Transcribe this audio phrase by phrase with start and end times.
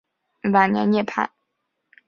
[0.51, 1.29] 晚年涅盘。